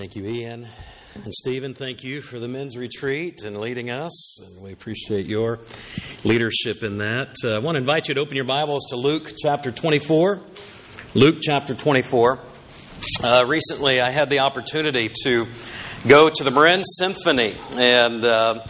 [0.00, 0.66] Thank you, Ian.
[1.14, 4.40] And Stephen, thank you for the men's retreat and leading us.
[4.40, 5.58] And we appreciate your
[6.24, 7.36] leadership in that.
[7.44, 10.40] Uh, I want to invite you to open your Bibles to Luke chapter 24.
[11.12, 12.38] Luke chapter 24.
[13.22, 15.46] Uh, recently, I had the opportunity to
[16.08, 18.64] go to the Marin Symphony and uh,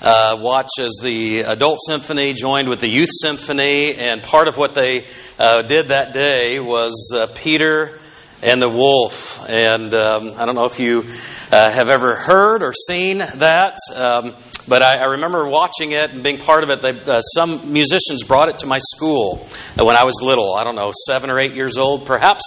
[0.00, 3.92] uh, watch as the adult symphony joined with the youth symphony.
[3.92, 7.98] And part of what they uh, did that day was uh, Peter
[8.42, 9.44] and the wolf.
[9.48, 11.04] And um, I don't know if you
[11.50, 14.34] uh, have ever heard or seen that, um,
[14.68, 16.82] but I, I, remember watching it and being part of it.
[16.82, 20.54] They, uh, some musicians brought it to my school when I was little.
[20.54, 22.42] I don't know, seven or eight years old, perhaps.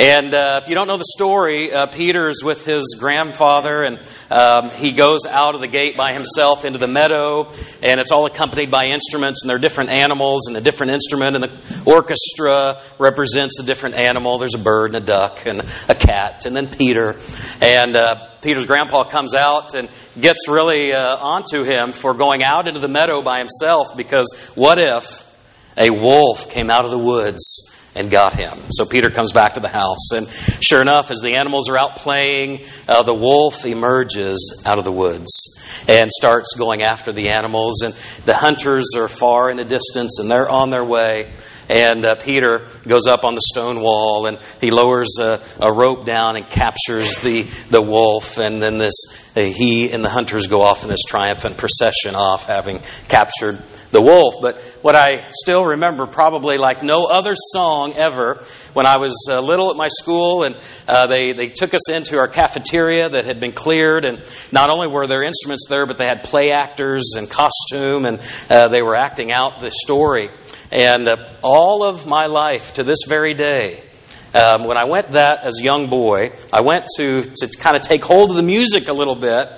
[0.00, 4.00] And uh, if you don't know the story, uh, Peter's with his grandfather, and
[4.30, 8.24] um, he goes out of the gate by himself into the meadow, and it's all
[8.24, 12.80] accompanied by instruments, and there are different animals and a different instrument, and the orchestra
[12.98, 14.38] represents a different animal.
[14.38, 17.16] There's a bird and a duck and a cat, and then Peter.
[17.60, 22.68] And uh, Peter's grandpa comes out and gets really uh, onto him for going out
[22.68, 25.30] into the meadow by himself because what if
[25.76, 28.70] a wolf came out of the woods and got him.
[28.70, 30.28] So Peter comes back to the house, and
[30.62, 34.92] sure enough, as the animals are out playing, uh, the wolf emerges out of the
[34.92, 37.82] woods and starts going after the animals.
[37.82, 41.32] And the hunters are far in the distance, and they're on their way.
[41.70, 46.04] And uh, Peter goes up on the stone wall and he lowers a, a rope
[46.04, 48.38] down and captures the, the wolf.
[48.38, 52.46] And then this, uh, he and the hunters go off in this triumphant procession off,
[52.46, 54.34] having captured the wolf.
[54.40, 59.40] But what I still remember, probably like no other song ever, when I was uh,
[59.40, 60.56] little at my school, and
[60.88, 64.88] uh, they, they took us into our cafeteria that had been cleared, and not only
[64.88, 68.96] were there instruments there, but they had play actors and costume, and uh, they were
[68.96, 70.30] acting out the story.
[70.72, 73.82] And uh, all of my life to this very day,
[74.32, 77.82] um, when I went that as a young boy, I went to, to kind of
[77.82, 79.48] take hold of the music a little bit.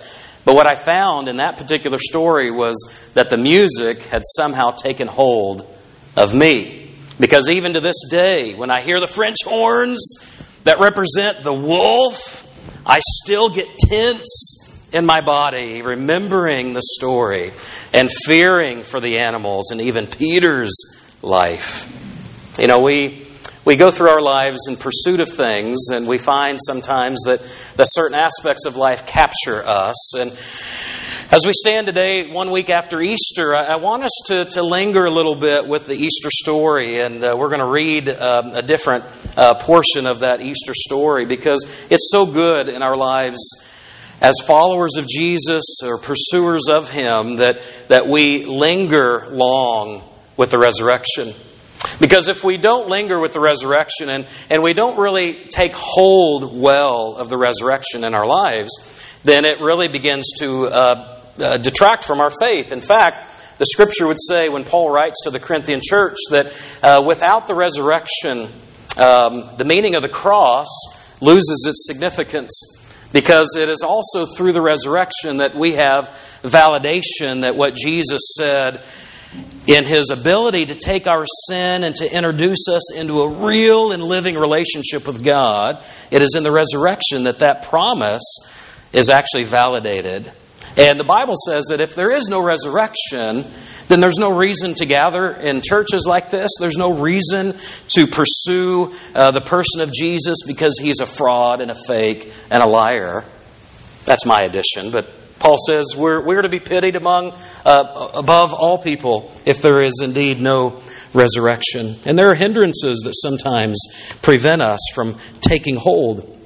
[0.44, 5.06] But what I found in that particular story was that the music had somehow taken
[5.06, 5.67] hold
[6.17, 6.94] of me.
[7.20, 10.00] Because even to this day, when I hear the French horns
[10.64, 12.42] that represent the wolf,
[12.84, 17.52] I still get tense in my body, remembering the story
[17.92, 20.74] and fearing for the animals and even Peter's
[21.22, 21.88] life.
[22.58, 23.27] You know, we,
[23.64, 27.39] we go through our lives in pursuit of things, and we find sometimes that,
[27.77, 30.17] that certain aspects of life capture us.
[30.17, 30.33] And
[31.30, 35.11] as we stand today, one week after Easter, I, want us to, to linger a
[35.11, 39.05] little bit with the Easter story, and uh, we're going to read um, a different
[39.36, 43.39] uh, portion of that Easter story because it's so good in our lives
[44.20, 50.02] as followers of Jesus or pursuers of Him that, that we linger long
[50.36, 51.33] with the resurrection.
[52.00, 56.58] Because if we don't linger with the resurrection and, and we don't really take hold
[56.58, 58.70] well of the resurrection in our lives,
[59.24, 62.72] then it really begins to uh, uh, detract from our faith.
[62.72, 63.28] In fact,
[63.58, 67.54] the scripture would say when Paul writes to the Corinthian church that uh, without the
[67.54, 68.48] resurrection,
[68.96, 70.68] um, the meaning of the cross
[71.20, 72.52] loses its significance
[73.12, 76.08] because it is also through the resurrection that we have
[76.42, 78.82] validation that what Jesus said
[79.66, 84.02] in his ability to take our sin and to introduce us into a real and
[84.02, 88.22] living relationship with God, it is in the resurrection that that promise
[88.92, 90.30] is actually validated.
[90.76, 93.44] And the Bible says that if there is no resurrection,
[93.88, 96.50] then there's no reason to gather in churches like this.
[96.58, 97.54] There's no reason
[97.88, 102.62] to pursue uh, the person of Jesus because he's a fraud and a fake and
[102.62, 103.24] a liar.
[104.06, 105.08] That's my addition, but
[105.42, 107.33] Paul says we're, we're to be pitied among,
[107.67, 110.80] uh, above all people if there is indeed no
[111.13, 111.97] resurrection.
[112.07, 113.77] And there are hindrances that sometimes
[114.23, 116.39] prevent us from taking hold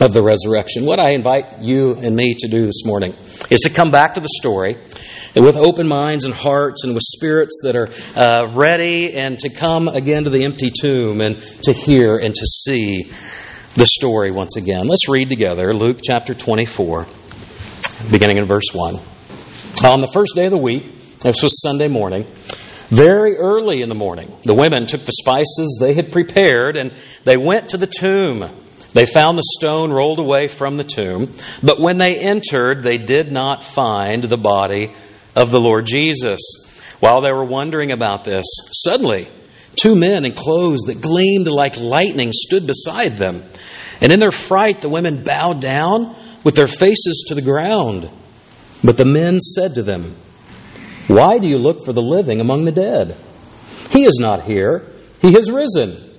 [0.00, 0.86] of the resurrection.
[0.86, 3.14] What I invite you and me to do this morning
[3.48, 4.76] is to come back to the story
[5.36, 9.86] with open minds and hearts and with spirits that are uh, ready and to come
[9.86, 13.04] again to the empty tomb and to hear and to see
[13.74, 14.88] the story once again.
[14.88, 17.06] Let's read together Luke chapter 24
[18.10, 18.94] beginning in verse 1.
[19.84, 22.26] On the first day of the week, this was Sunday morning,
[22.88, 26.92] very early in the morning, the women took the spices they had prepared and
[27.24, 28.44] they went to the tomb.
[28.92, 31.32] They found the stone rolled away from the tomb,
[31.62, 34.92] but when they entered, they did not find the body
[35.34, 36.40] of the Lord Jesus.
[37.00, 39.28] While they were wondering about this, suddenly
[39.74, 43.44] two men in clothes that gleamed like lightning stood beside them.
[44.02, 46.14] And in their fright, the women bowed down
[46.44, 48.10] with their faces to the ground.
[48.84, 50.16] But the men said to them,
[51.06, 53.16] Why do you look for the living among the dead?
[53.90, 54.86] He is not here,
[55.20, 56.10] he has risen.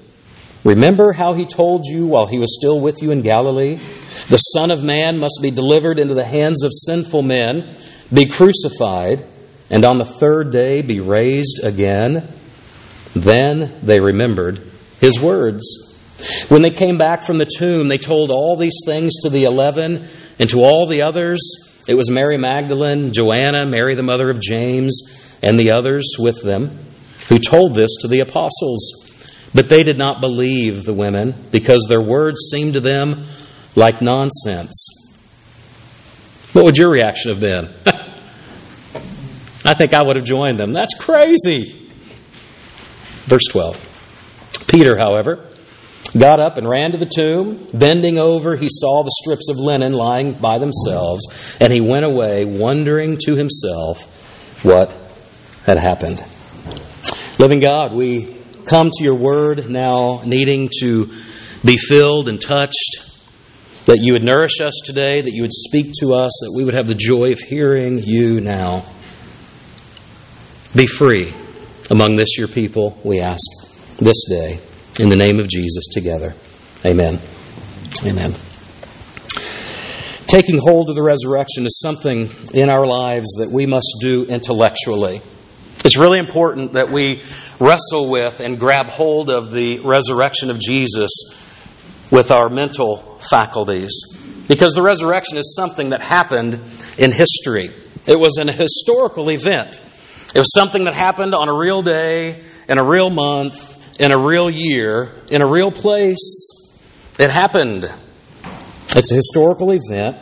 [0.64, 3.80] Remember how he told you while he was still with you in Galilee?
[4.30, 7.76] The Son of Man must be delivered into the hands of sinful men,
[8.14, 9.26] be crucified,
[9.69, 12.28] and on the third day be raised again.
[13.14, 14.62] Then they remembered
[15.02, 15.93] his words.
[16.48, 20.07] When they came back from the tomb, they told all these things to the eleven
[20.39, 21.39] and to all the others.
[21.88, 25.01] It was Mary Magdalene, Joanna, Mary the mother of James,
[25.42, 26.80] and the others with them
[27.30, 29.12] who told this to the apostles.
[29.54, 33.25] But they did not believe the women because their words seemed to them
[33.75, 34.88] like nonsense.
[36.54, 37.74] What would your reaction have been?
[39.66, 40.74] I think I would have joined them.
[40.74, 41.89] That's crazy.
[43.25, 44.66] Verse 12.
[44.68, 45.50] Peter, however,
[46.18, 47.68] got up and ran to the tomb.
[47.74, 52.45] Bending over, he saw the strips of linen lying by themselves, and he went away,
[52.45, 54.94] wondering to himself what
[55.65, 56.24] had happened.
[57.39, 61.12] Living God, we come to your word now needing to
[61.65, 63.09] be filled and touched,
[63.86, 66.74] that you would nourish us today, that you would speak to us, that we would
[66.74, 68.86] have the joy of hearing you now.
[70.75, 71.33] Be free
[71.89, 73.45] among this your people, we ask
[73.98, 74.59] this day.
[75.00, 76.36] In the name of Jesus, together.
[76.86, 77.19] Amen.
[78.06, 78.36] Amen.
[80.28, 85.22] Taking hold of the resurrection is something in our lives that we must do intellectually.
[85.84, 87.24] It's really important that we
[87.60, 91.10] wrestle with and grab hold of the resurrection of Jesus
[92.12, 94.45] with our mental faculties.
[94.48, 96.60] Because the resurrection is something that happened
[97.00, 97.72] in history.
[98.06, 99.81] It was an historical event.
[100.36, 104.18] It was something that happened on a real day, in a real month, in a
[104.18, 106.80] real year, in a real place.
[107.19, 107.92] It happened.
[108.95, 110.18] It's a historical event.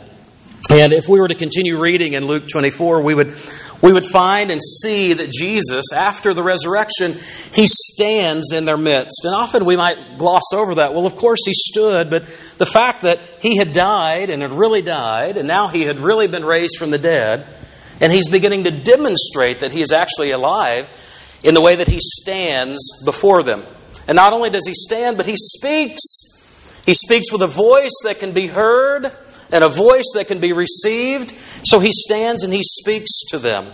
[0.70, 3.34] And if we were to continue reading in Luke 24, we would,
[3.82, 7.14] we would find and see that Jesus, after the resurrection,
[7.52, 9.24] he stands in their midst.
[9.24, 10.94] And often we might gloss over that.
[10.94, 12.24] Well, of course he stood, but
[12.58, 16.28] the fact that he had died and had really died, and now he had really
[16.28, 17.52] been raised from the dead,
[18.00, 20.90] and he's beginning to demonstrate that he is actually alive
[21.44, 23.62] in the way that he stands before them.
[24.06, 26.02] And not only does he stand, but he speaks.
[26.84, 29.06] He speaks with a voice that can be heard
[29.52, 31.34] and a voice that can be received.
[31.64, 33.72] So he stands and he speaks to them.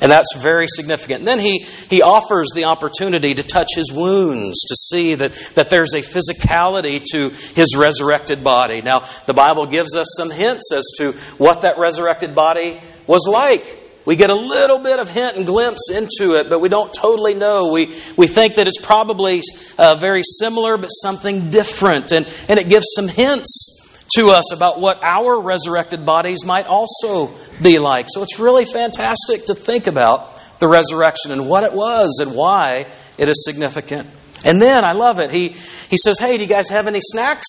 [0.00, 1.20] And that's very significant.
[1.20, 5.70] And then he, he offers the opportunity to touch his wounds, to see that, that
[5.70, 8.82] there's a physicality to his resurrected body.
[8.82, 13.85] Now, the Bible gives us some hints as to what that resurrected body was like.
[14.06, 17.34] We get a little bit of hint and glimpse into it, but we don't totally
[17.34, 17.72] know.
[17.72, 19.42] We, we think that it's probably
[19.76, 22.12] uh, very similar, but something different.
[22.12, 27.32] And, and it gives some hints to us about what our resurrected bodies might also
[27.60, 28.06] be like.
[28.08, 30.30] So it's really fantastic to think about
[30.60, 32.86] the resurrection and what it was and why
[33.18, 34.08] it is significant.
[34.44, 35.30] And then I love it.
[35.30, 35.48] He
[35.88, 37.46] he says, "Hey, do you guys have any snacks?"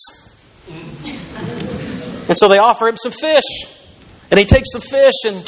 [2.28, 3.44] And so they offer him some fish.
[4.32, 5.46] And he takes the fish and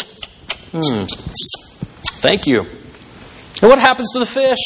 [0.72, 1.06] hmm,
[2.22, 2.62] thank you.
[2.62, 4.60] And what happens to the fish?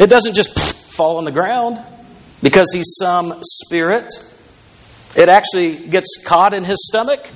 [0.00, 0.58] It doesn't just
[0.94, 1.82] fall on the ground
[2.42, 4.12] because he's some spirit
[5.16, 7.26] it actually gets caught in his stomach,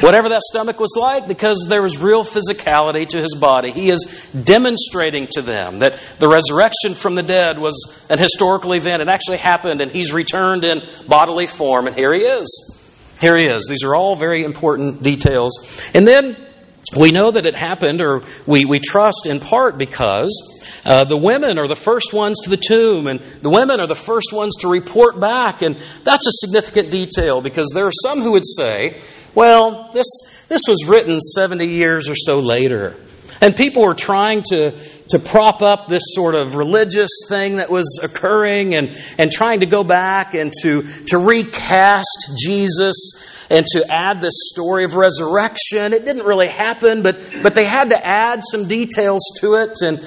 [0.00, 3.70] whatever that stomach was like, because there was real physicality to his body.
[3.70, 9.02] He is demonstrating to them that the resurrection from the dead was an historical event.
[9.02, 12.79] It actually happened, and he's returned in bodily form, and here he is.
[13.20, 13.66] Here he is.
[13.68, 15.90] These are all very important details.
[15.94, 16.36] And then
[16.96, 20.32] we know that it happened, or we, we trust in part because
[20.84, 23.94] uh, the women are the first ones to the tomb, and the women are the
[23.94, 25.62] first ones to report back.
[25.62, 29.00] And that's a significant detail because there are some who would say,
[29.34, 30.06] well, this,
[30.48, 32.96] this was written 70 years or so later.
[33.40, 34.72] And people were trying to,
[35.08, 39.66] to prop up this sort of religious thing that was occurring and, and trying to
[39.66, 45.92] go back and to, to recast Jesus and to add this story of resurrection.
[45.92, 49.78] It didn't really happen, but, but they had to add some details to it.
[49.82, 50.06] And,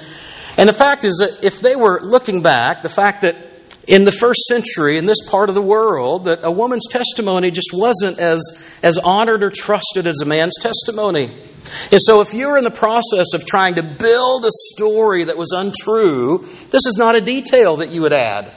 [0.56, 3.34] and the fact is that if they were looking back, the fact that
[3.86, 7.70] in the first century, in this part of the world, that a woman's testimony just
[7.72, 8.40] wasn't as,
[8.82, 11.26] as honored or trusted as a man's testimony.
[11.90, 15.52] And so, if you're in the process of trying to build a story that was
[15.52, 16.38] untrue,
[16.70, 18.50] this is not a detail that you would add.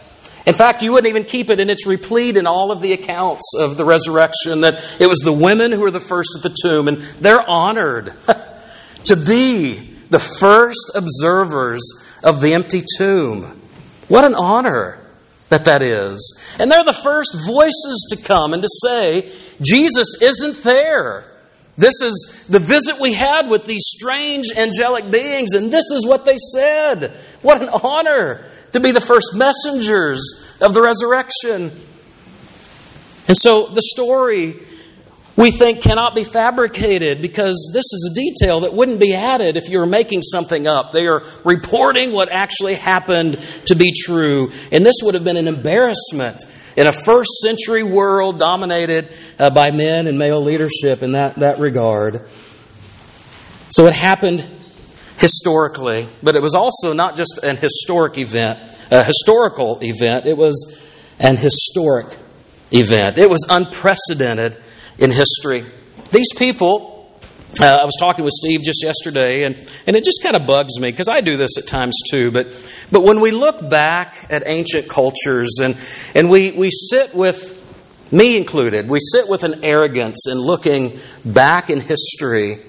[0.46, 3.53] In fact, you wouldn't even keep it, and it's replete in all of the accounts
[3.57, 6.88] of the resurrection that it was the women who were the first at the tomb,
[6.88, 8.13] and they're honored
[9.05, 11.81] to be the first observers
[12.24, 13.62] of the empty tomb.
[14.07, 15.07] What an honor
[15.50, 16.58] that that is.
[16.60, 21.34] And they're the first voices to come and to say, Jesus isn't there.
[21.77, 26.25] This is the visit we had with these strange angelic beings, and this is what
[26.25, 27.16] they said.
[27.44, 30.20] What an honor to be the first messengers
[30.60, 31.72] of the resurrection.
[33.27, 34.60] And so the story
[35.38, 39.70] we think cannot be fabricated because this is a detail that wouldn't be added if
[39.70, 40.91] you were making something up.
[40.91, 44.50] They are reporting what actually happened to be true.
[44.72, 46.44] And this would have been an embarrassment
[46.75, 51.60] in a first century world dominated uh, by men and male leadership in that, that
[51.60, 52.27] regard.
[53.70, 54.44] So it happened
[55.20, 60.84] historically, but it was also not just an historic event, a historical event, it was
[61.20, 62.15] an historic
[62.72, 63.20] event.
[63.20, 64.58] It was unprecedented
[64.98, 65.66] in history.
[66.12, 67.12] These people,
[67.60, 70.80] uh, I was talking with Steve just yesterday, and, and it just kind of bugs
[70.80, 72.32] me because I do this at times too.
[72.32, 72.48] But,
[72.92, 75.77] but when we look back at ancient cultures and,
[76.16, 77.56] and we, we sit with,
[78.12, 82.60] me included, we sit with an arrogance in looking back in history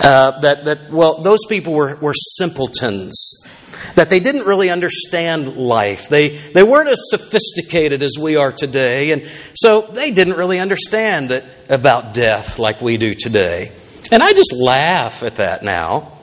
[0.00, 3.46] uh, that, that, well, those people were, were simpletons
[3.94, 6.08] that they didn't really understand life.
[6.08, 11.30] They, they weren't as sophisticated as we are today, and so they didn't really understand
[11.30, 13.72] that, about death like we do today.
[14.10, 16.18] And I just laugh at that now.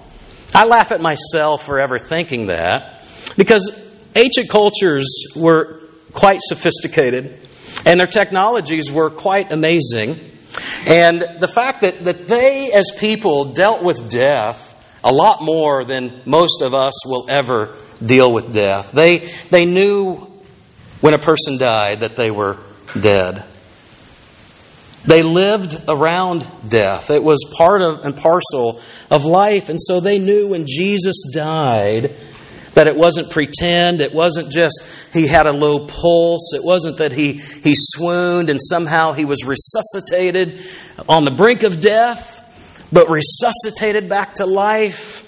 [0.53, 3.03] I laugh at myself for ever thinking that
[3.37, 3.71] because
[4.15, 5.81] ancient cultures were
[6.13, 7.47] quite sophisticated
[7.85, 10.19] and their technologies were quite amazing.
[10.85, 14.68] And the fact that, that they, as people, dealt with death
[15.03, 18.91] a lot more than most of us will ever deal with death.
[18.91, 20.15] They, they knew
[21.01, 22.57] when a person died that they were
[22.99, 23.45] dead.
[25.05, 27.09] They lived around death.
[27.09, 29.69] It was part of and parcel of life.
[29.69, 32.15] And so they knew when Jesus died
[32.73, 34.01] that it wasn't pretend.
[34.01, 36.53] It wasn't just he had a low pulse.
[36.53, 40.59] It wasn't that he, he swooned and somehow he was resuscitated
[41.07, 42.38] on the brink of death
[42.91, 45.25] but resuscitated back to life.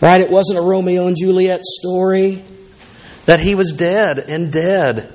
[0.00, 0.20] Right?
[0.20, 2.42] It wasn't a Romeo and Juliet story.
[3.26, 5.12] That he was dead and dead.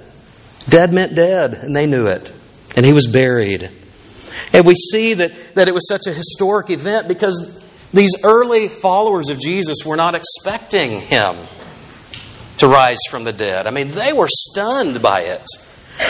[0.69, 2.33] Dead meant dead, and they knew it.
[2.75, 3.69] And he was buried.
[4.53, 9.29] And we see that, that it was such a historic event because these early followers
[9.29, 11.35] of Jesus were not expecting him
[12.57, 13.67] to rise from the dead.
[13.67, 15.45] I mean, they were stunned by it.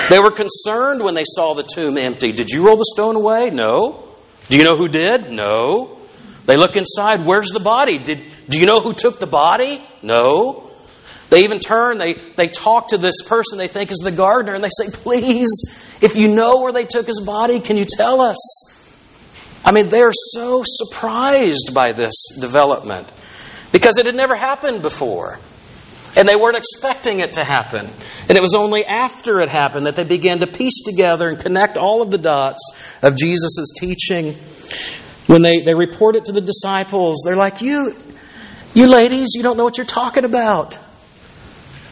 [0.10, 2.32] They were concerned when they saw the tomb empty.
[2.32, 3.50] Did you roll the stone away?
[3.52, 4.07] No.
[4.50, 5.30] Do you know who did?
[5.32, 5.98] No.
[6.46, 7.26] They look inside.
[7.26, 7.98] Where's the body?
[8.00, 9.82] Did, do you know who took the body?
[10.02, 10.70] No.
[11.30, 14.64] They even turn, they, they talk to this person they think is the gardener, and
[14.64, 15.50] they say, Please,
[16.02, 18.38] if you know where they took his body, can you tell us?
[19.66, 23.12] I mean, they're so surprised by this development
[23.74, 25.40] because it had never happened before.
[26.18, 27.92] And they weren't expecting it to happen.
[28.28, 31.78] And it was only after it happened that they began to piece together and connect
[31.78, 34.34] all of the dots of Jesus' teaching.
[35.28, 37.96] When they, they report it to the disciples, they're like, You,
[38.74, 40.78] you ladies, you don't know what you're talking about.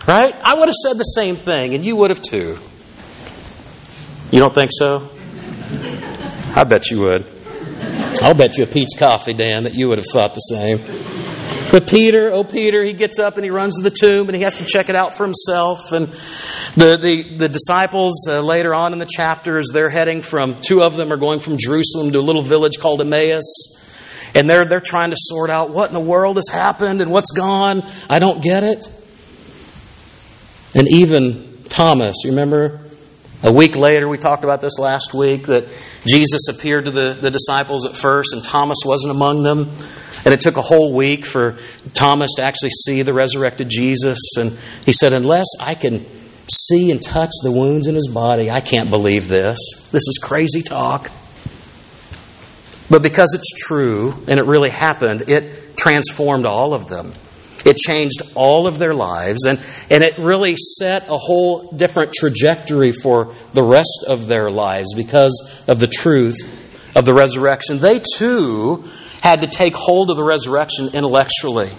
[0.07, 0.33] Right?
[0.33, 2.57] I would have said the same thing, and you would have too.
[4.31, 5.09] You don't think so?
[6.55, 7.25] I bet you would.
[8.21, 11.34] I'll bet you a Peet's coffee, Dan, that you would have thought the same.
[11.71, 14.43] But Peter, oh Peter, he gets up and he runs to the tomb and he
[14.43, 15.91] has to check it out for himself.
[15.91, 16.07] And
[16.75, 20.95] the, the, the disciples uh, later on in the chapters, they're heading from, two of
[20.95, 23.81] them are going from Jerusalem to a little village called Emmaus.
[24.33, 27.31] And they're, they're trying to sort out what in the world has happened and what's
[27.31, 27.83] gone.
[28.09, 28.85] I don't get it.
[30.73, 32.84] And even Thomas, you remember?
[33.43, 35.67] A week later, we talked about this last week, that
[36.05, 39.69] Jesus appeared to the, the disciples at first and Thomas wasn't among them.
[40.23, 41.57] And it took a whole week for
[41.93, 44.17] Thomas to actually see the resurrected Jesus.
[44.37, 46.05] And he said, Unless I can
[46.49, 49.59] see and touch the wounds in his body, I can't believe this.
[49.91, 51.11] This is crazy talk.
[52.89, 57.13] But because it's true and it really happened, it transformed all of them.
[57.65, 62.91] It changed all of their lives, and, and it really set a whole different trajectory
[62.91, 66.37] for the rest of their lives because of the truth
[66.95, 67.79] of the resurrection.
[67.79, 68.85] They too
[69.21, 71.71] had to take hold of the resurrection intellectually.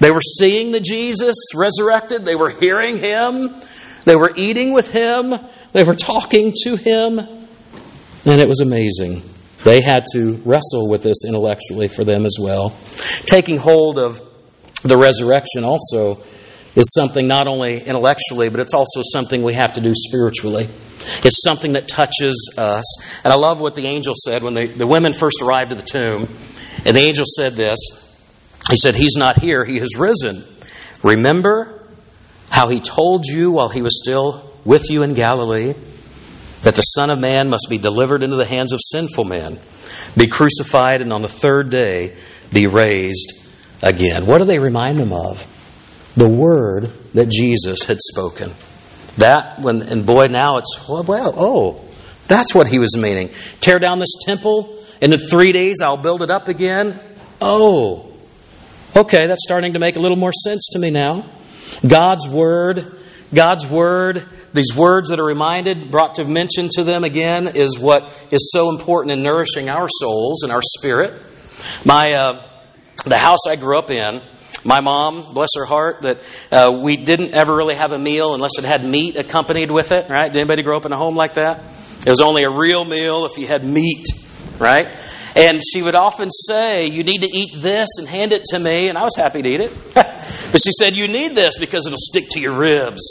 [0.00, 3.54] They were seeing the Jesus resurrected, they were hearing him,
[4.04, 5.34] they were eating with him,
[5.72, 9.22] they were talking to him, and it was amazing.
[9.64, 12.74] They had to wrestle with this intellectually for them as well.
[13.26, 14.31] Taking hold of
[14.82, 16.22] the resurrection also
[16.74, 20.68] is something not only intellectually, but it's also something we have to do spiritually.
[21.24, 23.24] It's something that touches us.
[23.24, 25.84] And I love what the angel said when the, the women first arrived at the
[25.84, 26.28] tomb.
[26.84, 27.78] And the angel said this
[28.70, 30.44] He said, He's not here, He has risen.
[31.02, 31.86] Remember
[32.50, 35.74] how He told you while He was still with you in Galilee?
[36.62, 39.58] that the Son of Man must be delivered into the hands of sinful men,
[40.16, 42.16] be crucified, and on the third day
[42.52, 43.41] be raised
[43.82, 44.26] again.
[44.26, 45.46] What do they remind him of?
[46.16, 46.84] The word
[47.14, 48.52] that Jesus had spoken.
[49.18, 51.84] That, when, and boy, now it's, well, oh,
[52.28, 53.30] that's what he was meaning.
[53.60, 56.98] Tear down this temple, and in three days I'll build it up again.
[57.40, 58.14] Oh,
[58.96, 61.30] okay, that's starting to make a little more sense to me now.
[61.86, 62.96] God's word,
[63.34, 68.04] God's word, these words that are reminded, brought to mention to them again, is what
[68.30, 71.20] is so important in nourishing our souls and our spirit.
[71.84, 72.51] My, uh,
[73.04, 74.20] the house I grew up in,
[74.64, 76.18] my mom, bless her heart, that
[76.52, 80.08] uh, we didn't ever really have a meal unless it had meat accompanied with it,
[80.08, 80.32] right?
[80.32, 81.64] Did anybody grow up in a home like that?
[82.06, 84.06] It was only a real meal if you had meat,
[84.58, 84.96] right?
[85.34, 88.88] And she would often say, You need to eat this and hand it to me.
[88.88, 89.72] And I was happy to eat it.
[89.94, 93.02] but she said, You need this because it'll stick to your ribs.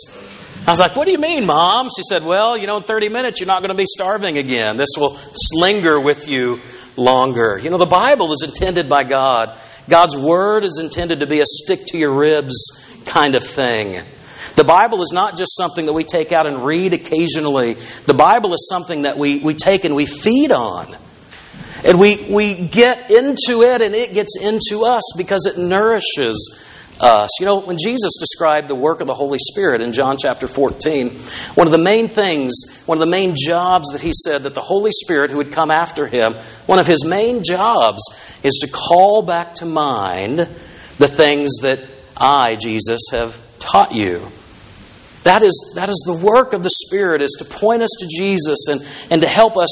[0.68, 1.90] I was like, What do you mean, Mom?
[1.96, 4.78] She said, Well, you know, in 30 minutes, you're not going to be starving again.
[4.78, 5.18] This will
[5.54, 6.60] linger with you
[6.96, 7.60] longer.
[7.62, 9.58] You know, the Bible is intended by God.
[9.90, 14.02] God's Word is intended to be a stick to your ribs kind of thing.
[14.56, 17.76] The Bible is not just something that we take out and read occasionally.
[18.06, 20.96] The Bible is something that we, we take and we feed on.
[21.84, 26.68] And we, we get into it and it gets into us because it nourishes
[27.02, 27.30] us.
[27.40, 31.10] You know, when Jesus described the work of the Holy Spirit in John chapter 14,
[31.56, 34.62] one of the main things, one of the main jobs that he said that the
[34.62, 36.36] Holy Spirit who would come after him,
[36.68, 38.02] one of his main jobs
[38.44, 40.40] is to call back to mind
[40.98, 41.80] the things that
[42.16, 44.28] I, Jesus, have taught you.
[45.24, 48.68] That is, that is the work of the Spirit, is to point us to Jesus
[48.68, 49.70] and, and to help us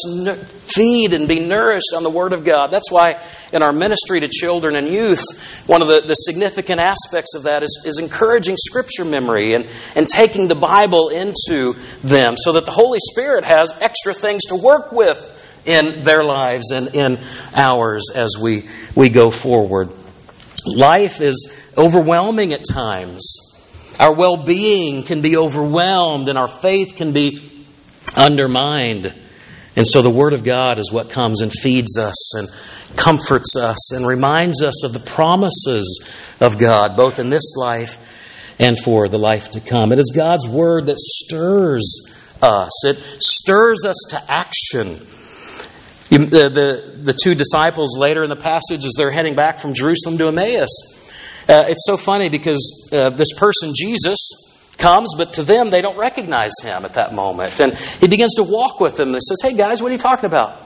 [0.68, 2.68] feed and be nourished on the Word of God.
[2.68, 3.20] That's why
[3.52, 7.64] in our ministry to children and youth, one of the, the significant aspects of that
[7.64, 9.66] is, is encouraging Scripture memory and,
[9.96, 14.56] and taking the Bible into them so that the Holy Spirit has extra things to
[14.56, 17.20] work with in their lives and in
[17.56, 19.90] ours as we, we go forward.
[20.68, 23.49] Life is overwhelming at times.
[24.00, 27.66] Our well being can be overwhelmed and our faith can be
[28.16, 29.14] undermined.
[29.76, 32.48] And so the Word of God is what comes and feeds us and
[32.98, 37.98] comforts us and reminds us of the promises of God, both in this life
[38.58, 39.92] and for the life to come.
[39.92, 45.06] It is God's Word that stirs us, it stirs us to action.
[46.10, 50.18] The, the, the two disciples later in the passage, as they're heading back from Jerusalem
[50.18, 50.99] to Emmaus,
[51.50, 55.98] uh, it's so funny because uh, this person, Jesus, comes, but to them, they don't
[55.98, 57.60] recognize him at that moment.
[57.60, 60.26] And he begins to walk with them and says, Hey guys, what are you talking
[60.26, 60.58] about?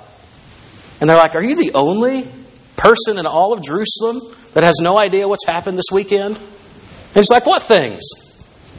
[1.02, 2.30] And they're like, Are you the only
[2.78, 4.22] person in all of Jerusalem
[4.54, 6.38] that has no idea what's happened this weekend?
[6.38, 8.04] And he's like, What things?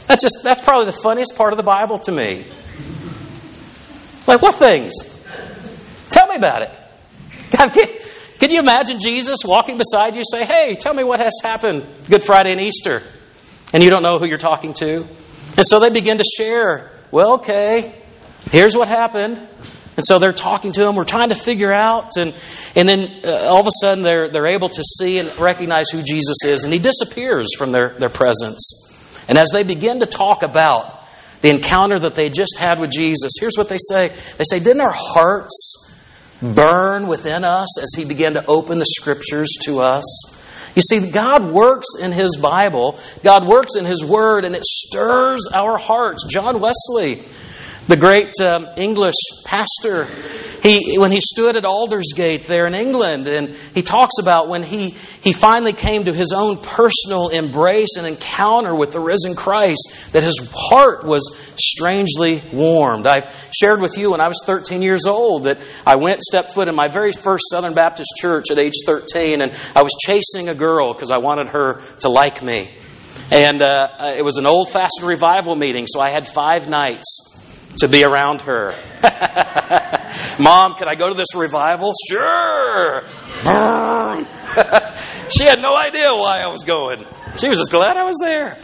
[0.06, 2.46] That's just that's probably the funniest part of the Bible to me.
[4.26, 4.92] Like, what things?
[6.10, 6.78] Tell me about it.
[8.38, 12.24] Can you imagine Jesus walking beside you say, Hey, tell me what has happened Good
[12.24, 13.02] Friday and Easter?
[13.72, 15.06] And you don't know who you're talking to.
[15.56, 17.94] And so they begin to share, Well, okay,
[18.50, 19.44] here's what happened.
[19.96, 20.96] And so they're talking to him.
[20.96, 22.16] We're trying to figure out.
[22.16, 22.34] And,
[22.74, 26.02] and then uh, all of a sudden they're, they're able to see and recognize who
[26.02, 26.64] Jesus is.
[26.64, 29.24] And he disappears from their, their presence.
[29.28, 31.04] And as they begin to talk about
[31.42, 34.80] the encounter that they just had with Jesus, here's what they say They say, Didn't
[34.80, 35.83] our hearts
[36.54, 40.04] burn within us as he began to open the scriptures to us.
[40.74, 45.48] You see, God works in His Bible, God works in His Word, and it stirs
[45.54, 46.26] our hearts.
[46.28, 47.22] John Wesley,
[47.86, 50.06] the great um, English pastor,
[50.62, 54.90] he, when he stood at Aldersgate there in England, and he talks about when he,
[55.22, 60.22] he finally came to his own personal embrace and encounter with the risen Christ, that
[60.22, 63.06] his heart was strangely warmed.
[63.06, 66.68] I've shared with you when I was 13 years old that I went, step foot
[66.68, 70.54] in my very first Southern Baptist church at age 13, and I was chasing a
[70.54, 72.70] girl because I wanted her to like me.
[73.30, 77.34] And uh, it was an old fashioned revival meeting, so I had five nights
[77.78, 78.74] to be around her.
[80.38, 81.92] Mom, can I go to this revival?
[82.08, 83.02] Sure.
[85.28, 87.04] she had no idea why I was going.
[87.38, 88.56] She was just glad I was there.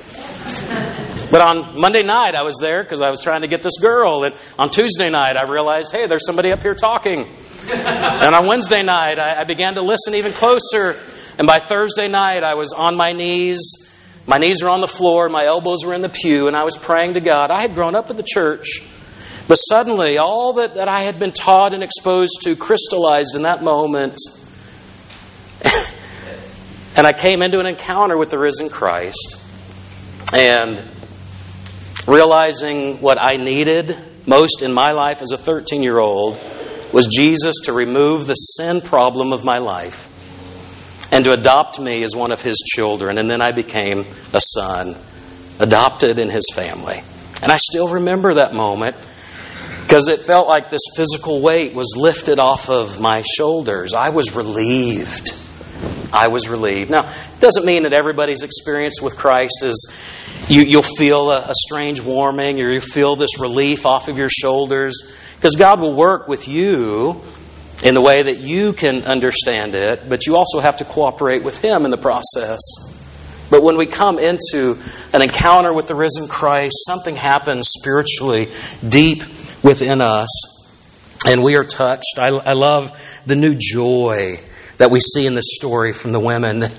[1.30, 4.24] But on Monday night, I was there because I was trying to get this girl.
[4.24, 7.28] And on Tuesday night, I realized, hey, there's somebody up here talking.
[7.72, 10.98] and on Wednesday night, I, I began to listen even closer.
[11.38, 13.79] And by Thursday night, I was on my knees.
[14.30, 16.76] My knees were on the floor, my elbows were in the pew, and I was
[16.76, 17.50] praying to God.
[17.50, 18.80] I had grown up in the church.
[19.48, 23.64] But suddenly, all that, that I had been taught and exposed to crystallized in that
[23.64, 24.20] moment.
[26.96, 29.44] and I came into an encounter with the risen Christ.
[30.32, 30.80] And
[32.06, 36.38] realizing what I needed most in my life as a 13 year old
[36.92, 40.09] was Jesus to remove the sin problem of my life
[41.12, 43.18] and to adopt me as one of his children.
[43.18, 44.96] And then I became a son,
[45.58, 47.00] adopted in his family.
[47.42, 48.96] And I still remember that moment
[49.82, 53.92] because it felt like this physical weight was lifted off of my shoulders.
[53.92, 55.34] I was relieved.
[56.12, 56.90] I was relieved.
[56.90, 59.96] Now, it doesn't mean that everybody's experience with Christ is
[60.48, 64.28] you, will feel a, a strange warming or you feel this relief off of your
[64.28, 67.22] shoulders because God will work with you
[67.82, 71.58] in the way that you can understand it, but you also have to cooperate with
[71.58, 72.60] Him in the process.
[73.50, 74.78] But when we come into
[75.12, 78.48] an encounter with the risen Christ, something happens spiritually
[78.86, 79.22] deep
[79.62, 80.28] within us,
[81.26, 82.18] and we are touched.
[82.18, 82.92] I, I love
[83.26, 84.38] the new joy
[84.78, 86.60] that we see in this story from the women.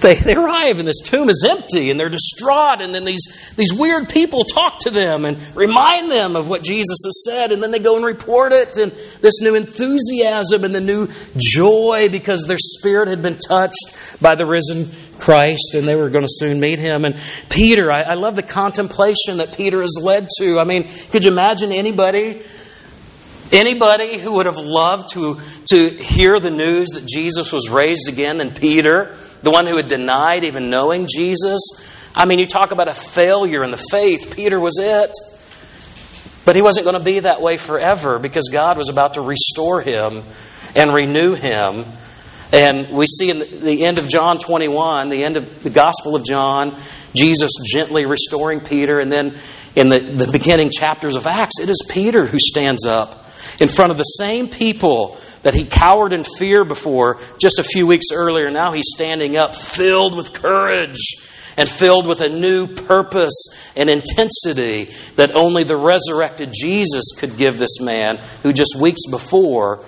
[0.00, 3.72] they, they arrive and this tomb is empty and they're distraught, and then these, these
[3.72, 7.70] weird people talk to them and remind them of what Jesus has said, and then
[7.70, 12.58] they go and report it, and this new enthusiasm and the new joy because their
[12.58, 16.78] spirit had been touched by the risen Christ and they were going to soon meet
[16.78, 17.04] him.
[17.04, 20.58] And Peter, I, I love the contemplation that Peter is led to.
[20.58, 22.42] I mean, could you imagine anybody
[23.52, 28.38] Anybody who would have loved to, to hear the news that Jesus was raised again
[28.38, 31.60] than Peter, the one who had denied even knowing Jesus?
[32.14, 34.34] I mean, you talk about a failure in the faith.
[34.34, 35.12] Peter was it.
[36.44, 39.80] But he wasn't going to be that way forever because God was about to restore
[39.80, 40.24] him
[40.74, 41.84] and renew him.
[42.52, 46.24] And we see in the end of John 21, the end of the Gospel of
[46.24, 46.78] John,
[47.14, 48.98] Jesus gently restoring Peter.
[48.98, 49.36] And then
[49.74, 53.25] in the, the beginning chapters of Acts, it is Peter who stands up
[53.60, 57.86] in front of the same people that he cowered in fear before just a few
[57.86, 58.50] weeks earlier.
[58.50, 60.98] Now he's standing up filled with courage
[61.56, 67.58] and filled with a new purpose and intensity that only the resurrected Jesus could give
[67.58, 69.84] this man who just weeks before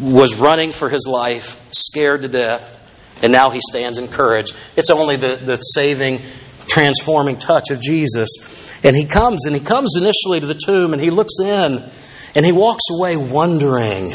[0.00, 2.74] was running for his life, scared to death,
[3.22, 4.52] and now he stands in courage.
[4.76, 6.22] It's only the, the saving,
[6.66, 8.74] transforming touch of Jesus.
[8.84, 11.88] And he comes, and he comes initially to the tomb, and he looks in
[12.38, 14.10] and he walks away wondering.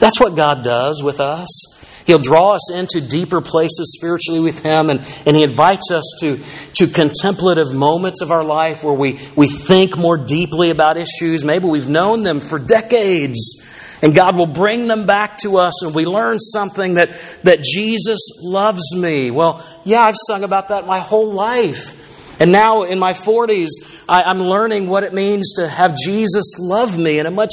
[0.00, 2.02] That's what God does with us.
[2.08, 6.42] He'll draw us into deeper places spiritually with Him, and, and He invites us to,
[6.72, 11.44] to contemplative moments of our life where we, we think more deeply about issues.
[11.44, 15.94] Maybe we've known them for decades, and God will bring them back to us, and
[15.94, 17.10] we learn something that,
[17.44, 19.30] that Jesus loves me.
[19.30, 22.11] Well, yeah, I've sung about that my whole life.
[22.42, 26.98] And now in my 40s, I, am learning what it means to have Jesus love
[26.98, 27.52] me in a much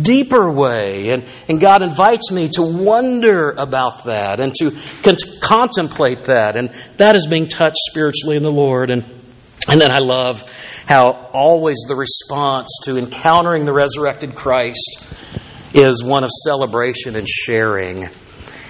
[0.00, 1.10] deeper way.
[1.10, 4.70] And, and God invites me to wonder about that and to
[5.02, 6.56] con- contemplate that.
[6.56, 8.90] And that is being touched spiritually in the Lord.
[8.90, 9.02] And,
[9.68, 10.44] and then I love
[10.86, 15.02] how always the response to encountering the resurrected Christ
[15.74, 18.08] is one of celebration and sharing.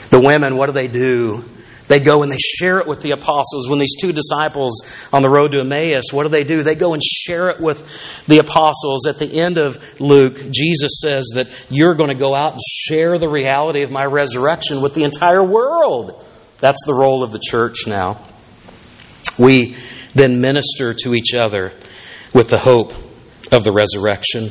[0.09, 1.45] The women, what do they do?
[1.88, 3.68] They go and they share it with the apostles.
[3.68, 6.62] When these two disciples on the road to Emmaus, what do they do?
[6.62, 9.07] They go and share it with the apostles.
[9.07, 13.18] At the end of Luke, Jesus says that you're going to go out and share
[13.18, 16.24] the reality of my resurrection with the entire world.
[16.61, 18.20] That's the role of the church now.
[19.38, 19.77] We
[20.14, 21.72] then minister to each other
[22.35, 22.92] with the hope
[23.51, 24.51] of the resurrection.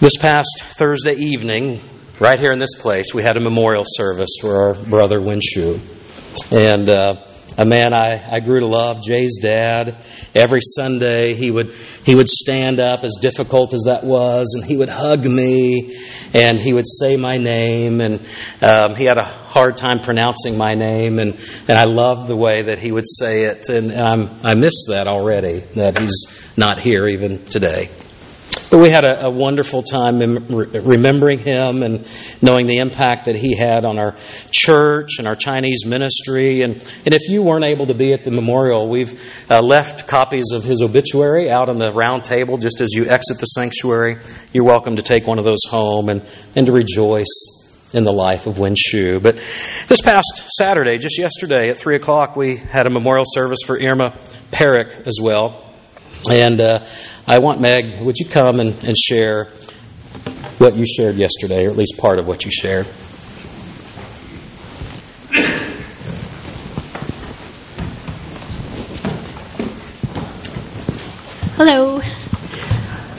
[0.00, 1.80] This past Thursday evening,
[2.20, 5.80] right here in this place, we had a memorial service for our brother Winshu.
[6.52, 7.24] And uh,
[7.58, 10.02] a man I, I grew to love, Jay's dad.
[10.34, 11.72] Every Sunday he would
[12.04, 15.96] he would stand up, as difficult as that was, and he would hug me,
[16.34, 18.20] and he would say my name, and
[18.62, 22.64] um, he had a hard time pronouncing my name, and, and I loved the way
[22.66, 26.78] that he would say it, and, and I'm, I miss that already, that he's not
[26.78, 27.88] here even today.
[28.76, 32.06] But we had a, a wonderful time remembering him and
[32.42, 34.14] knowing the impact that he had on our
[34.50, 36.60] church and our Chinese ministry.
[36.60, 36.74] And,
[37.06, 39.18] and if you weren't able to be at the memorial, we've
[39.50, 43.38] uh, left copies of his obituary out on the round table just as you exit
[43.40, 44.18] the sanctuary.
[44.52, 46.22] You're welcome to take one of those home and,
[46.54, 49.22] and to rejoice in the life of Winshu.
[49.22, 49.36] But
[49.88, 54.14] this past Saturday, just yesterday at 3 o'clock, we had a memorial service for Irma
[54.52, 55.62] Perrick as well.
[56.30, 56.84] And uh,
[57.26, 59.44] I want Meg, would you come and, and share
[60.58, 62.86] what you shared yesterday, or at least part of what you shared?
[71.56, 72.00] Hello.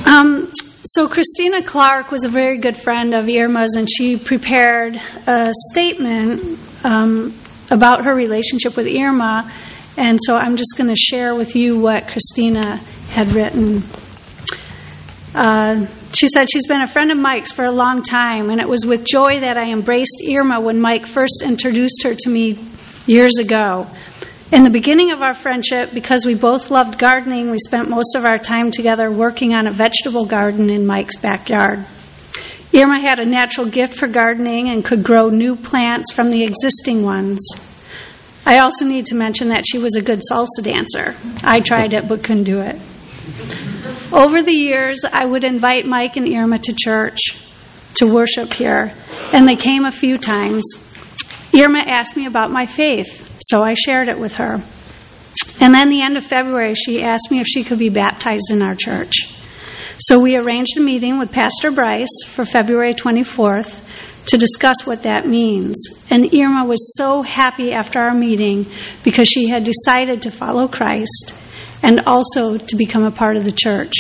[0.05, 0.51] Um,
[0.85, 4.95] so, Christina Clark was a very good friend of Irma's, and she prepared
[5.27, 7.33] a statement um,
[7.71, 9.51] about her relationship with Irma.
[9.97, 12.77] And so, I'm just going to share with you what Christina
[13.09, 13.83] had written.
[15.33, 18.67] Uh, she said she's been a friend of Mike's for a long time, and it
[18.67, 22.57] was with joy that I embraced Irma when Mike first introduced her to me
[23.05, 23.87] years ago.
[24.51, 28.23] In the beginning of our friendship, because we both loved gardening, we spent most of
[28.23, 31.85] our time together working on a vegetable garden in Mike's backyard.
[32.73, 37.03] Irma had a natural gift for gardening and could grow new plants from the existing
[37.03, 37.39] ones.
[38.47, 41.13] I also need to mention that she was a good salsa dancer.
[41.43, 42.75] I tried it but couldn't do it.
[44.13, 47.19] Over the years, I would invite Mike and Irma to church
[47.95, 48.93] to worship here,
[49.33, 50.63] and they came a few times.
[51.53, 54.61] Irma asked me about my faith, so I shared it with her.
[55.59, 58.61] And then the end of February, she asked me if she could be baptized in
[58.61, 59.13] our church.
[59.99, 63.86] So we arranged a meeting with Pastor Brice for February 24th
[64.27, 65.75] to discuss what that means.
[66.09, 68.65] And Irma was so happy after our meeting
[69.03, 71.33] because she had decided to follow Christ
[71.83, 73.93] and also to become a part of the church.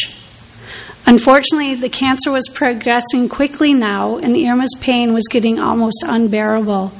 [1.05, 6.91] Unfortunately, the cancer was progressing quickly now, and Irma's pain was getting almost unbearable.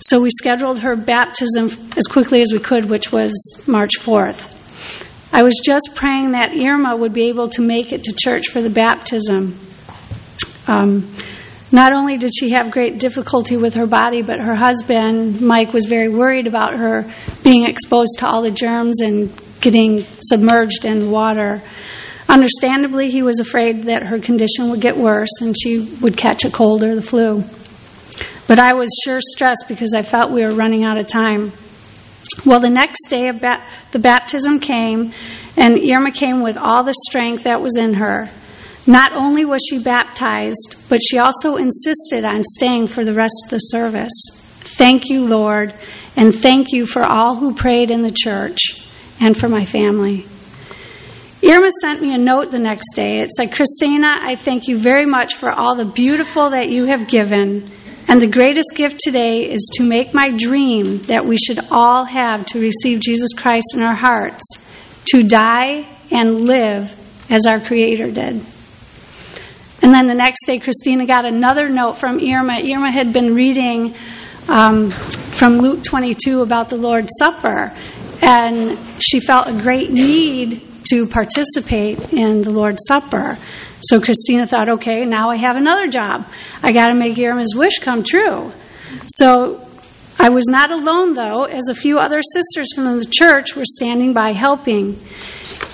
[0.00, 3.32] So we scheduled her baptism as quickly as we could, which was
[3.66, 4.54] March 4th.
[5.32, 8.60] I was just praying that Irma would be able to make it to church for
[8.60, 9.58] the baptism.
[10.66, 11.10] Um,
[11.70, 15.86] not only did she have great difficulty with her body, but her husband, Mike, was
[15.86, 17.04] very worried about her
[17.44, 21.60] being exposed to all the germs and getting submerged in water.
[22.28, 26.50] Understandably, he was afraid that her condition would get worse and she would catch a
[26.50, 27.44] cold or the flu.
[28.46, 31.52] But I was sure stressed because I felt we were running out of time.
[32.46, 35.12] Well, the next day, the baptism came,
[35.56, 38.30] and Irma came with all the strength that was in her.
[38.88, 43.50] Not only was she baptized, but she also insisted on staying for the rest of
[43.50, 44.10] the service.
[44.78, 45.74] Thank you, Lord,
[46.16, 48.56] and thank you for all who prayed in the church
[49.20, 50.24] and for my family.
[51.44, 53.20] Irma sent me a note the next day.
[53.20, 57.08] It said, Christina, I thank you very much for all the beautiful that you have
[57.08, 57.70] given.
[58.08, 62.46] And the greatest gift today is to make my dream that we should all have
[62.46, 64.42] to receive Jesus Christ in our hearts,
[65.12, 66.96] to die and live
[67.30, 68.42] as our Creator did.
[69.88, 72.58] And then the next day, Christina got another note from Irma.
[72.62, 73.94] Irma had been reading
[74.46, 77.74] um, from Luke 22 about the Lord's Supper,
[78.20, 83.38] and she felt a great need to participate in the Lord's Supper.
[83.80, 86.26] So Christina thought, okay, now I have another job.
[86.62, 88.52] I got to make Irma's wish come true.
[89.06, 89.66] So
[90.20, 94.12] I was not alone, though, as a few other sisters from the church were standing
[94.12, 95.00] by helping.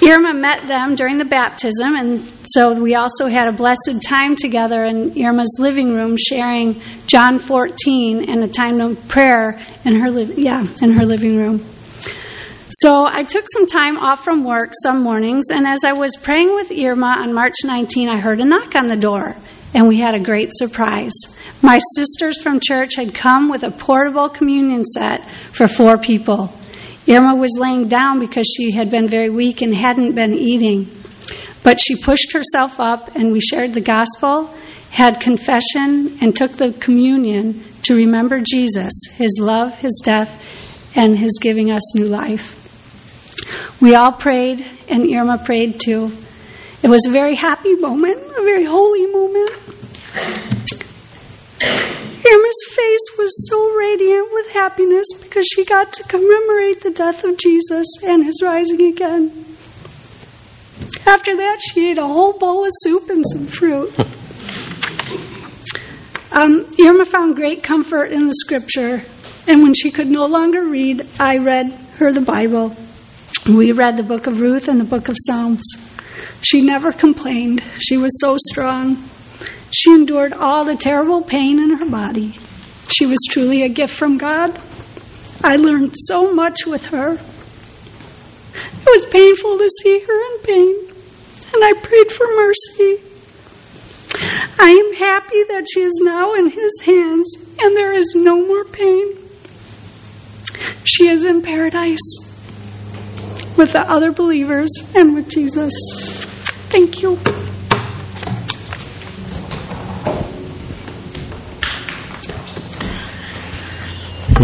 [0.03, 4.85] Irma met them during the baptism, and so we also had a blessed time together
[4.85, 10.35] in Irma's living room, sharing John 14 and a time of prayer in her, li-
[10.37, 11.65] yeah, in her living room.
[12.81, 16.55] So I took some time off from work some mornings, and as I was praying
[16.55, 19.37] with Irma on March 19, I heard a knock on the door,
[19.75, 21.13] and we had a great surprise.
[21.63, 26.53] My sisters from church had come with a portable communion set for four people.
[27.09, 30.89] Irma was laying down because she had been very weak and hadn't been eating.
[31.63, 34.55] But she pushed herself up, and we shared the gospel,
[34.91, 40.43] had confession, and took the communion to remember Jesus, his love, his death,
[40.97, 42.61] and his giving us new life.
[43.81, 46.13] We all prayed, and Irma prayed too.
[46.83, 49.53] It was a very happy moment, a very holy moment.
[52.27, 57.37] Irma's face was so radiant with happiness because she got to commemorate the death of
[57.37, 59.45] Jesus and his rising again.
[61.07, 63.95] After that, she ate a whole bowl of soup and some fruit.
[66.35, 69.05] Um, Irma found great comfort in the scripture,
[69.47, 72.77] and when she could no longer read, I read her the Bible.
[73.47, 75.63] We read the book of Ruth and the book of Psalms.
[76.43, 77.63] She never complained.
[77.79, 78.97] She was so strong.
[79.75, 82.39] She endured all the terrible pain in her body.
[82.89, 84.57] She was truly a gift from God.
[85.43, 87.15] I learned so much with her.
[87.15, 90.77] It was painful to see her in pain,
[91.55, 93.01] and I prayed for mercy.
[94.61, 98.65] I am happy that she is now in His hands, and there is no more
[98.65, 99.19] pain.
[100.85, 101.99] She is in paradise
[103.57, 105.73] with the other believers and with Jesus.
[106.71, 107.19] Thank you.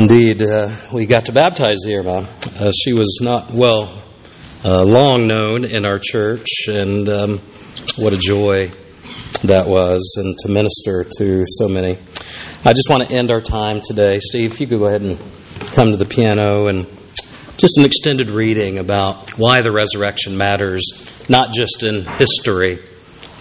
[0.01, 2.27] Indeed, uh, we got to baptize Irma.
[2.59, 4.03] Uh, she was not well
[4.65, 7.39] uh, long known in our church, and um,
[7.99, 8.71] what a joy
[9.45, 11.99] that was, and to minister to so many.
[12.65, 14.21] I just want to end our time today.
[14.21, 15.19] Steve, if you could go ahead and
[15.75, 16.87] come to the piano and
[17.59, 20.83] just an extended reading about why the resurrection matters,
[21.29, 22.83] not just in history,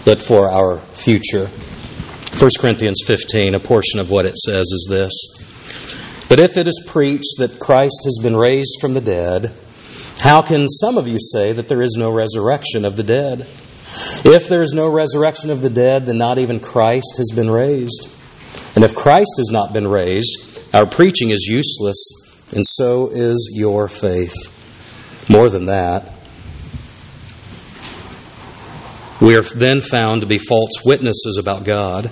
[0.04, 1.45] but for our future.
[1.45, 5.48] 1 Corinthians 15, a portion of what it says is this
[6.30, 9.52] But if it is preached that Christ has been raised from the dead,
[10.20, 13.48] how can some of you say that there is no resurrection of the dead?
[14.24, 18.15] If there is no resurrection of the dead, then not even Christ has been raised.
[18.76, 23.88] And if Christ has not been raised, our preaching is useless, and so is your
[23.88, 24.36] faith.
[25.30, 26.13] More than that,
[29.20, 32.12] we are then found to be false witnesses about God.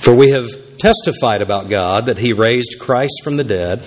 [0.00, 3.84] For we have testified about God that He raised Christ from the dead,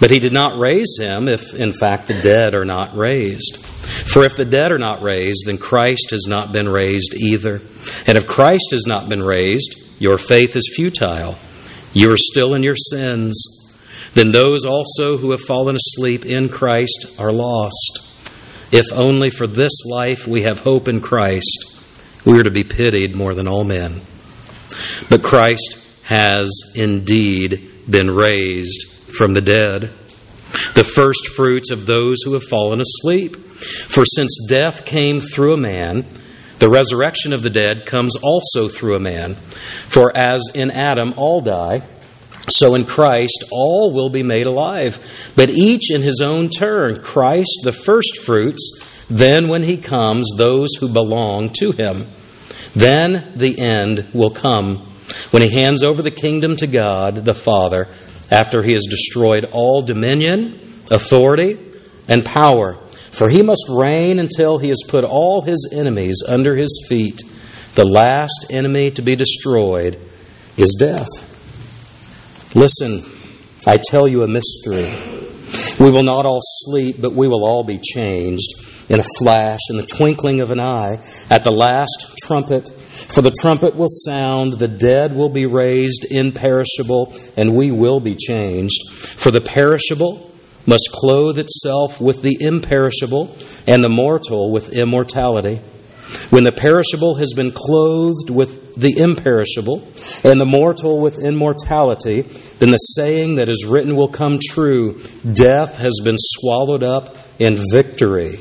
[0.00, 3.64] but He did not raise Him if, in fact, the dead are not raised.
[4.12, 7.60] For if the dead are not raised, then Christ has not been raised either.
[8.06, 11.36] And if Christ has not been raised, your faith is futile.
[11.92, 13.42] You are still in your sins.
[14.14, 18.04] Then those also who have fallen asleep in Christ are lost.
[18.70, 21.80] If only for this life we have hope in Christ,
[22.26, 24.00] we are to be pitied more than all men.
[25.08, 29.92] But Christ has indeed been raised from the dead,
[30.74, 33.36] the first fruits of those who have fallen asleep.
[33.36, 36.06] For since death came through a man,
[36.58, 39.34] the resurrection of the dead comes also through a man.
[39.34, 41.86] For as in Adam all die,
[42.50, 44.98] so in Christ all will be made alive,
[45.36, 47.02] but each in his own turn.
[47.02, 52.06] Christ the first fruits, then when he comes, those who belong to him.
[52.74, 54.86] Then the end will come
[55.30, 57.88] when he hands over the kingdom to God the Father
[58.30, 61.58] after he has destroyed all dominion, authority,
[62.08, 62.78] and power.
[63.12, 67.22] For he must reign until he has put all his enemies under his feet.
[67.74, 69.98] The last enemy to be destroyed
[70.56, 71.06] is death.
[72.54, 73.02] Listen,
[73.66, 75.17] I tell you a mystery.
[75.80, 78.52] We will not all sleep, but we will all be changed
[78.88, 80.98] in a flash, in the twinkling of an eye,
[81.30, 82.68] at the last trumpet.
[82.68, 88.14] For the trumpet will sound, the dead will be raised imperishable, and we will be
[88.14, 88.90] changed.
[88.90, 90.30] For the perishable
[90.66, 95.60] must clothe itself with the imperishable, and the mortal with immortality.
[96.30, 99.86] When the perishable has been clothed with the imperishable,
[100.24, 105.00] and the mortal with immortality, then the saying that is written will come true
[105.32, 108.38] Death has been swallowed up in victory.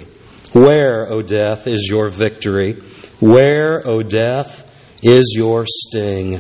[0.54, 2.74] Where, O death, is your victory?
[3.20, 4.64] Where, O death,
[5.04, 6.40] is your sting?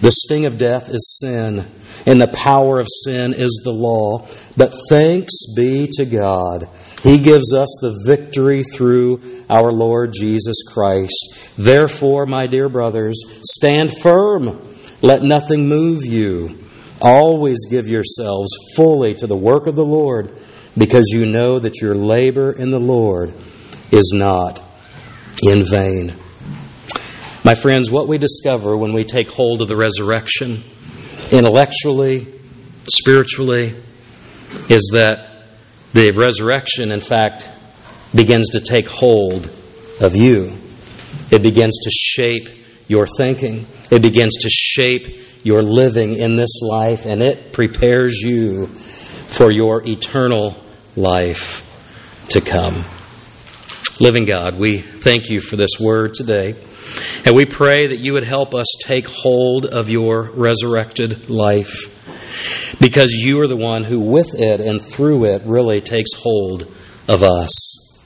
[0.00, 1.66] The sting of death is sin,
[2.06, 4.26] and the power of sin is the law.
[4.56, 6.68] But thanks be to God.
[7.04, 11.52] He gives us the victory through our Lord Jesus Christ.
[11.58, 14.58] Therefore, my dear brothers, stand firm.
[15.02, 16.64] Let nothing move you.
[17.02, 20.34] Always give yourselves fully to the work of the Lord,
[20.78, 23.34] because you know that your labor in the Lord
[23.92, 24.62] is not
[25.42, 26.14] in vain.
[27.44, 30.62] My friends, what we discover when we take hold of the resurrection,
[31.30, 32.40] intellectually,
[32.88, 33.76] spiritually,
[34.70, 35.33] is that
[35.94, 37.50] the resurrection, in fact,
[38.14, 39.50] begins to take hold
[40.00, 40.58] of you.
[41.30, 42.48] It begins to shape
[42.88, 48.66] your thinking, it begins to shape your living in this life, and it prepares you
[48.66, 50.56] for your eternal
[50.96, 51.62] life
[52.30, 52.84] to come.
[54.00, 56.56] Living God, we thank you for this word today.
[57.24, 61.90] And we pray that you would help us take hold of your resurrected life
[62.80, 66.72] because you are the one who, with it and through it, really takes hold
[67.08, 68.02] of us.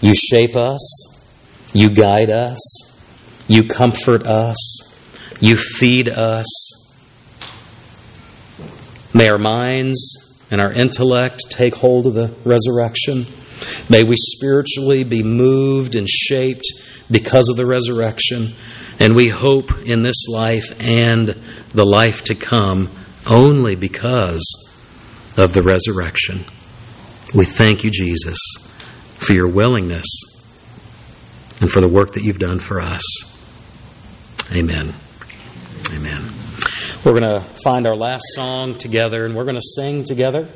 [0.00, 3.04] You shape us, you guide us,
[3.48, 6.46] you comfort us, you feed us.
[9.14, 13.26] May our minds and our intellect take hold of the resurrection.
[13.88, 16.66] May we spiritually be moved and shaped
[17.10, 18.52] because of the resurrection.
[19.00, 21.28] And we hope in this life and
[21.74, 22.90] the life to come
[23.26, 24.42] only because
[25.36, 26.44] of the resurrection.
[27.34, 28.38] We thank you, Jesus,
[29.18, 30.06] for your willingness
[31.60, 33.02] and for the work that you've done for us.
[34.52, 34.94] Amen.
[35.92, 36.30] Amen.
[37.04, 40.48] We're going to find our last song together and we're going to sing together.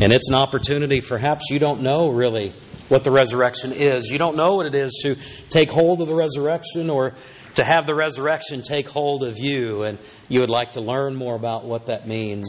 [0.00, 2.54] And it's an opportunity, perhaps you don't know really
[2.88, 4.10] what the resurrection is.
[4.10, 5.16] You don't know what it is to
[5.48, 7.14] take hold of the resurrection or
[7.54, 9.98] to have the resurrection take hold of you, and
[10.28, 12.48] you would like to learn more about what that means.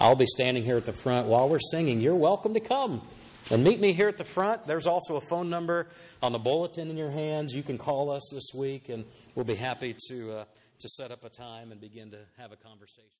[0.00, 2.00] I'll be standing here at the front while we're singing.
[2.00, 3.02] You're welcome to come
[3.50, 4.66] and meet me here at the front.
[4.66, 5.88] There's also a phone number
[6.22, 7.54] on the bulletin in your hands.
[7.54, 10.44] You can call us this week, and we'll be happy to, uh,
[10.80, 13.04] to set up a time and begin to have a conversation.